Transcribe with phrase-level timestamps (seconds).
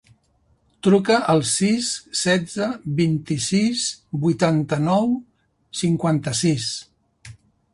[0.85, 1.89] Truca al sis,
[2.21, 2.69] setze,
[3.01, 3.83] vint-i-sis,
[4.25, 5.13] vuitanta-nou,
[5.83, 6.67] cinquanta-sis.